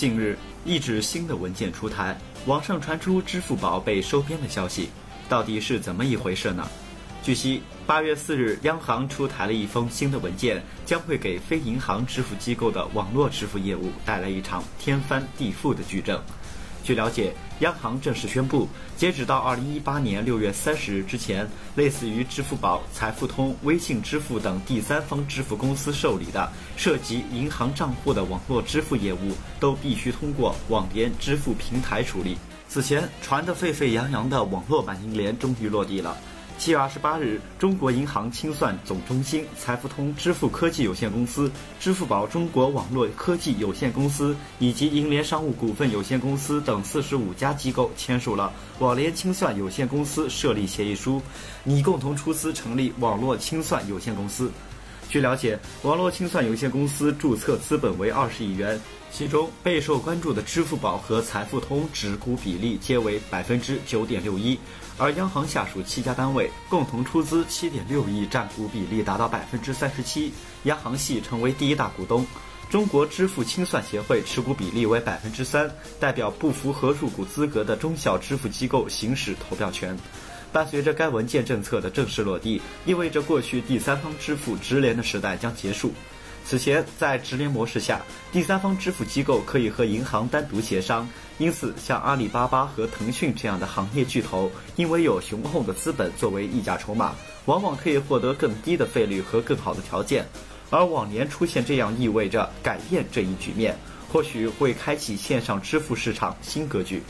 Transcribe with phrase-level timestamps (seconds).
[0.00, 0.34] 近日，
[0.64, 2.16] 一纸新的文件出台，
[2.46, 4.88] 网上传出支付宝被收编的消息，
[5.28, 6.66] 到底是怎么一回事呢？
[7.22, 16.18] 据悉，八月四日，央行出台了一封新的文件，将会给非银行支付机构的网络支付业务带来一场天翻地覆的巨震。
[16.82, 32.36] 据了解，央行正式宣布，截止到二零一八年六月三十日之前，类似于支付宝、财付通、微信支付等第三方支付公司受理的涉及银行账户的网络支付业务，都必须通过网联支付平台处理。
[32.68, 36.16] 此前传得沸沸扬扬的网络版银联终于落地了。
[36.60, 51.22] 七月二十八日，中国银行清算总中心、财付通支付科技有限公司、支付宝中国网络科技有限公司以及银联商务股份有限公司等四十五家机构签署了网联清算有限公司设立协议书，
[51.64, 54.52] 拟共同出资成立网络清算有限公司。
[55.08, 58.78] 据了解，网络清算有限公司注册资本为二十亿元，
[59.12, 64.58] 其中备受关注的支付宝和财付通持股比例皆为百分之九点六一。
[64.96, 70.32] 而央行下属七家单位共同出资七点六亿，占股比例达到百分之三十七，
[70.64, 72.26] 央行系成为第一大股东。
[72.68, 79.98] 中国支付清算协会持股比例为百分之三，代表不符合入股资格的中小支付机构行使投票权。
[80.52, 85.92] 伴随着该文件政策的正式落地，意味着过去第三方支付直连的时代将结束。
[86.50, 88.00] 此前，在直连模式下，
[88.32, 100.26] 第三方支付机构可以和银行单独协商，因此像阿里巴巴和腾讯这样的行业巨头，因为有雄厚的资本作为议价筹码，往往可以获得更低的费率和更好的条件。
[100.70, 103.76] 而往年出现这样，意味着改变这一局面，
[104.12, 107.00] 或许会开启线上支付市场新格局。